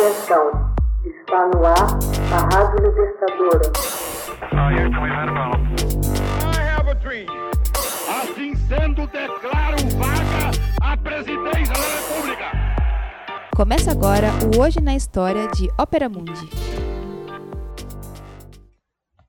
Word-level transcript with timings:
Atenção, 0.00 0.50
está 1.04 1.46
no 1.48 1.66
ar 1.66 1.76
a 2.32 2.56
Rádio 2.56 2.88
Libertadora. 2.88 3.70
Assim 8.08 8.56
sendo, 8.56 9.06
declaro 9.08 9.76
vaga 9.98 10.56
a 10.80 10.96
presidência 10.96 11.74
da 11.74 12.00
República. 12.00 12.44
Começa 13.54 13.90
agora 13.90 14.28
o 14.56 14.62
Hoje 14.62 14.80
na 14.80 14.96
História 14.96 15.46
de 15.48 15.68
Ópera 15.78 16.08
Mundi. 16.08 16.48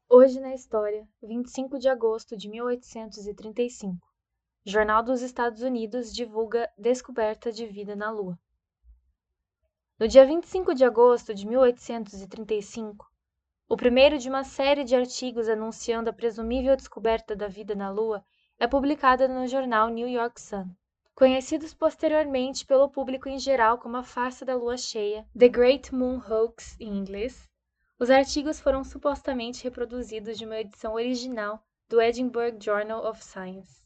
Hoje 0.10 0.40
na 0.40 0.56
História, 0.56 1.06
25 1.22 1.80
de 1.80 1.90
agosto 1.90 2.38
de 2.38 2.48
1835. 2.48 3.98
Jornal 4.66 5.04
dos 5.04 5.22
Estados 5.22 5.64
Unidos 5.64 6.14
divulga 6.14 6.70
descoberta 6.78 7.52
de 7.52 7.66
vida 7.66 7.94
na 7.94 8.10
Lua. 8.10 8.40
No 10.02 10.08
dia 10.08 10.26
25 10.26 10.74
de 10.74 10.84
agosto 10.84 11.32
de 11.32 11.46
1835, 11.46 13.06
o 13.70 13.78
primeiro 13.78 14.18
de 14.18 14.30
uma 14.30 14.44
série 14.44 14.84
de 14.84 14.96
artigos 14.96 15.48
anunciando 15.48 16.10
a 16.10 16.14
presumível 16.14 16.76
descoberta 16.76 17.36
da 17.36 17.48
vida 17.48 17.76
na 17.76 17.92
Lua 17.92 18.26
é 18.58 18.66
publicado 18.66 19.28
no 19.28 19.46
jornal 19.46 19.90
New 19.90 20.08
York 20.08 20.42
Sun. 20.42 20.66
Conhecidos 21.14 21.76
posteriormente 21.76 22.66
pelo 22.66 22.90
público 22.90 23.30
em 23.30 23.38
geral 23.38 23.78
como 23.78 23.96
a 23.96 24.02
farsa 24.02 24.44
da 24.44 24.56
lua 24.56 24.76
cheia, 24.76 25.24
The 25.38 25.50
Great 25.50 25.94
Moon 25.94 26.20
Hoax 26.28 26.78
em 26.80 26.98
inglês, 26.98 27.48
os 28.00 28.10
artigos 28.10 28.60
foram 28.60 28.84
supostamente 28.84 29.64
reproduzidos 29.64 30.36
de 30.36 30.46
uma 30.46 30.58
edição 30.58 30.96
original 30.96 31.64
do 31.88 32.02
Edinburgh 32.02 32.58
Journal 32.60 33.06
of 33.08 33.24
Science. 33.24 33.84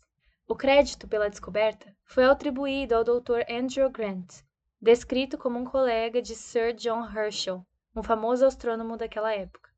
O 0.48 0.55
crédito 0.55 1.09
pela 1.09 1.29
descoberta 1.29 1.93
foi 2.05 2.23
atribuído 2.23 2.95
ao 2.95 3.04
Dr. 3.04 3.41
Andrew 3.49 3.90
Grant, 3.90 4.45
descrito 4.85 5.35
como 5.35 5.57
um 5.57 5.66
colega 5.66 6.21
de 6.21 6.35
Sir 6.35 6.71
John 6.75 7.03
Herschel, 7.03 7.66
um 7.95 8.03
famoso 8.03 8.45
astrônomo 8.45 8.95
daquela 8.95 9.34
época. 9.34 9.71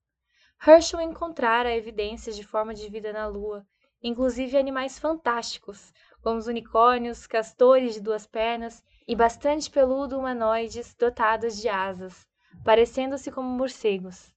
Herschel 0.62 1.00
encontrara 1.00 1.74
evidências 1.74 2.36
de 2.36 2.44
forma 2.44 2.74
de 2.74 2.90
vida 2.90 3.14
na 3.14 3.26
Lua, 3.26 3.66
inclusive 4.04 4.58
animais 4.58 5.00
fantásticos, 5.00 5.94
como 6.22 6.38
os 6.38 6.48
unicórnios, 6.48 7.26
castores 7.26 7.94
de 7.94 8.02
duas 8.02 8.28
pernas 8.28 8.84
e 9.08 9.16
bastante 9.16 9.72
peludo 9.72 10.20
humanoides 10.20 10.94
dotados 10.94 11.56
de 11.56 11.70
asas, 11.70 12.28
parecendo-se 12.66 13.32
como 13.32 13.48
morcegos. 13.48 14.36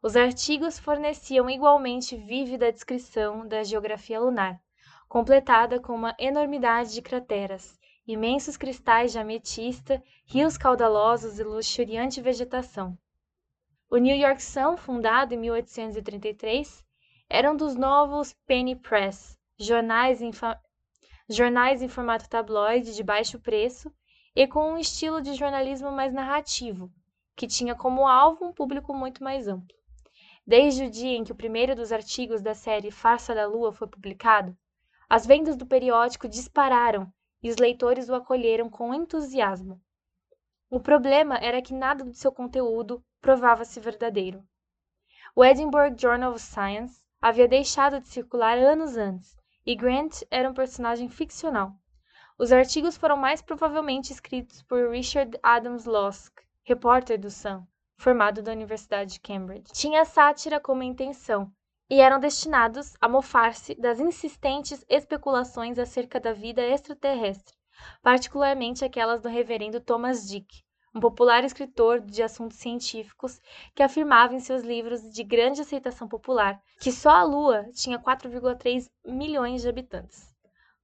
Os 0.00 0.14
artigos 0.14 0.78
forneciam 0.78 1.50
igualmente 1.50 2.16
vívida 2.16 2.70
descrição 2.70 3.48
da 3.48 3.64
geografia 3.64 4.20
lunar, 4.20 4.60
completada 5.08 5.80
com 5.80 5.92
uma 5.92 6.14
enormidade 6.20 6.94
de 6.94 7.02
crateras, 7.02 7.76
imensos 8.06 8.56
cristais 8.56 9.12
de 9.12 9.18
ametista, 9.18 10.02
rios 10.26 10.58
caudalosos 10.58 11.38
e 11.38 11.44
luxuriante 11.44 12.20
vegetação. 12.20 12.98
O 13.90 13.96
New 13.96 14.14
York 14.14 14.42
Sun, 14.42 14.76
fundado 14.76 15.32
em 15.32 15.38
1833, 15.38 16.84
era 17.30 17.50
um 17.50 17.56
dos 17.56 17.74
novos 17.74 18.34
penny 18.46 18.76
press, 18.76 19.38
jornais 19.58 20.20
em, 20.20 20.30
jornais 21.28 21.80
em 21.80 21.88
formato 21.88 22.28
tabloide 22.28 22.94
de 22.94 23.02
baixo 23.02 23.40
preço 23.40 23.90
e 24.36 24.46
com 24.46 24.72
um 24.72 24.78
estilo 24.78 25.22
de 25.22 25.34
jornalismo 25.34 25.90
mais 25.90 26.12
narrativo, 26.12 26.92
que 27.34 27.46
tinha 27.46 27.74
como 27.74 28.06
alvo 28.06 28.44
um 28.44 28.52
público 28.52 28.92
muito 28.92 29.22
mais 29.24 29.48
amplo. 29.48 29.74
Desde 30.46 30.84
o 30.84 30.90
dia 30.90 31.16
em 31.16 31.24
que 31.24 31.32
o 31.32 31.36
primeiro 31.36 31.74
dos 31.74 31.90
artigos 31.90 32.42
da 32.42 32.54
série 32.54 32.90
Farsa 32.90 33.34
da 33.34 33.46
Lua 33.46 33.72
foi 33.72 33.88
publicado, 33.88 34.54
as 35.08 35.24
vendas 35.24 35.56
do 35.56 35.64
periódico 35.64 36.28
dispararam 36.28 37.10
e 37.44 37.50
os 37.50 37.58
leitores 37.58 38.08
o 38.08 38.14
acolheram 38.14 38.70
com 38.70 38.94
entusiasmo. 38.94 39.78
O 40.70 40.80
problema 40.80 41.36
era 41.36 41.60
que 41.60 41.74
nada 41.74 42.02
do 42.02 42.14
seu 42.14 42.32
conteúdo 42.32 43.04
provava-se 43.20 43.78
verdadeiro. 43.78 44.42
O 45.36 45.44
Edinburgh 45.44 45.94
Journal 45.94 46.32
of 46.32 46.40
Science 46.40 47.04
havia 47.20 47.46
deixado 47.46 48.00
de 48.00 48.08
circular 48.08 48.56
anos 48.56 48.96
antes, 48.96 49.36
e 49.66 49.76
Grant 49.76 50.22
era 50.30 50.48
um 50.48 50.54
personagem 50.54 51.10
ficcional. 51.10 51.74
Os 52.38 52.50
artigos 52.50 52.96
foram 52.96 53.16
mais 53.16 53.42
provavelmente 53.42 54.10
escritos 54.10 54.62
por 54.62 54.90
Richard 54.90 55.38
Adams 55.42 55.84
Losk, 55.84 56.40
repórter 56.62 57.20
do 57.20 57.30
Sun, 57.30 57.62
formado 57.98 58.42
da 58.42 58.52
Universidade 58.52 59.12
de 59.12 59.20
Cambridge. 59.20 59.70
Tinha 59.70 60.06
sátira 60.06 60.58
como 60.58 60.82
intenção, 60.82 61.52
e 61.94 62.00
eram 62.00 62.18
destinados 62.18 62.96
a 63.00 63.08
mofar-se 63.08 63.72
das 63.76 64.00
insistentes 64.00 64.84
especulações 64.88 65.78
acerca 65.78 66.18
da 66.18 66.32
vida 66.32 66.60
extraterrestre, 66.60 67.54
particularmente 68.02 68.84
aquelas 68.84 69.22
do 69.22 69.28
reverendo 69.28 69.80
Thomas 69.80 70.28
Dick, 70.28 70.64
um 70.92 70.98
popular 70.98 71.44
escritor 71.44 72.00
de 72.00 72.20
assuntos 72.20 72.56
científicos 72.56 73.40
que 73.76 73.80
afirmava 73.80 74.34
em 74.34 74.40
seus 74.40 74.64
livros 74.64 75.08
de 75.08 75.22
grande 75.22 75.60
aceitação 75.60 76.08
popular 76.08 76.60
que 76.80 76.90
só 76.90 77.10
a 77.10 77.22
Lua 77.22 77.64
tinha 77.72 77.96
4,3 77.96 78.90
milhões 79.06 79.62
de 79.62 79.68
habitantes. 79.68 80.34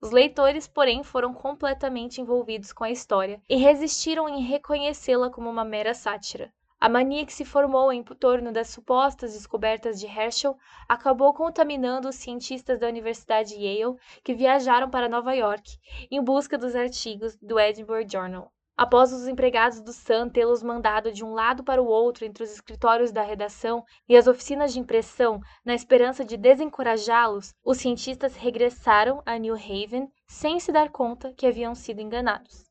Os 0.00 0.12
leitores, 0.12 0.68
porém, 0.68 1.02
foram 1.02 1.34
completamente 1.34 2.20
envolvidos 2.20 2.72
com 2.72 2.84
a 2.84 2.90
história 2.90 3.42
e 3.48 3.56
resistiram 3.56 4.28
em 4.28 4.42
reconhecê-la 4.42 5.28
como 5.28 5.50
uma 5.50 5.64
mera 5.64 5.92
sátira. 5.92 6.52
A 6.82 6.88
mania 6.88 7.26
que 7.26 7.32
se 7.34 7.44
formou 7.44 7.92
em 7.92 8.02
torno 8.02 8.50
das 8.50 8.70
supostas 8.70 9.34
descobertas 9.34 10.00
de 10.00 10.06
Herschel 10.06 10.56
acabou 10.88 11.34
contaminando 11.34 12.08
os 12.08 12.16
cientistas 12.16 12.80
da 12.80 12.88
Universidade 12.88 13.54
Yale 13.54 13.98
que 14.24 14.32
viajaram 14.32 14.88
para 14.88 15.06
Nova 15.06 15.34
York 15.34 15.78
em 16.10 16.24
busca 16.24 16.56
dos 16.56 16.74
artigos 16.74 17.36
do 17.36 17.60
Edinburgh 17.60 18.10
Journal. 18.10 18.50
Após 18.78 19.12
os 19.12 19.28
empregados 19.28 19.82
do 19.82 19.92
Sun 19.92 20.30
tê-los 20.30 20.62
mandado 20.62 21.12
de 21.12 21.22
um 21.22 21.34
lado 21.34 21.62
para 21.62 21.82
o 21.82 21.86
outro 21.86 22.24
entre 22.24 22.44
os 22.44 22.50
escritórios 22.50 23.12
da 23.12 23.22
redação 23.22 23.84
e 24.08 24.16
as 24.16 24.26
oficinas 24.26 24.72
de 24.72 24.80
impressão, 24.80 25.38
na 25.62 25.74
esperança 25.74 26.24
de 26.24 26.38
desencorajá-los, 26.38 27.52
os 27.62 27.76
cientistas 27.76 28.36
regressaram 28.36 29.22
a 29.26 29.36
New 29.36 29.54
Haven 29.54 30.10
sem 30.26 30.58
se 30.58 30.72
dar 30.72 30.88
conta 30.88 31.34
que 31.34 31.46
haviam 31.46 31.74
sido 31.74 32.00
enganados. 32.00 32.69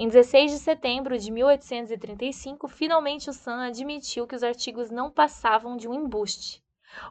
Em 0.00 0.06
16 0.06 0.52
de 0.52 0.60
setembro 0.60 1.18
de 1.18 1.28
1835, 1.28 2.68
finalmente 2.68 3.28
o 3.28 3.32
Sun 3.32 3.58
admitiu 3.58 4.28
que 4.28 4.36
os 4.36 4.44
artigos 4.44 4.92
não 4.92 5.10
passavam 5.10 5.76
de 5.76 5.88
um 5.88 5.94
embuste. 5.94 6.62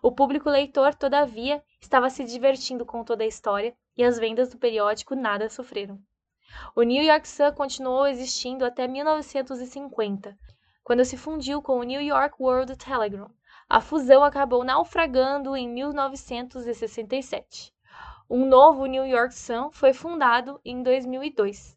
O 0.01 0.09
público 0.09 0.49
leitor, 0.49 0.95
todavia, 0.95 1.61
estava 1.81 2.09
se 2.09 2.23
divertindo 2.23 2.85
com 2.85 3.03
toda 3.03 3.25
a 3.25 3.27
história 3.27 3.75
e 3.97 4.05
as 4.05 4.17
vendas 4.17 4.51
do 4.51 4.57
periódico 4.57 5.15
nada 5.15 5.49
sofreram. 5.49 5.99
O 6.73 6.81
New 6.81 7.03
York 7.03 7.27
Sun 7.27 7.51
continuou 7.51 8.07
existindo 8.07 8.63
até 8.63 8.87
1950, 8.87 10.37
quando 10.81 11.03
se 11.03 11.17
fundiu 11.17 11.61
com 11.61 11.79
o 11.79 11.83
New 11.83 12.01
York 12.01 12.37
World 12.39 12.73
Telegram. 12.77 13.29
A 13.67 13.81
fusão 13.81 14.23
acabou 14.23 14.63
naufragando 14.63 15.57
em 15.57 15.67
1967. 15.67 17.73
Um 18.29 18.45
novo 18.45 18.85
New 18.85 19.05
York 19.05 19.35
Sun 19.35 19.71
foi 19.73 19.91
fundado 19.91 20.61
em 20.63 20.81
2002 20.81 21.76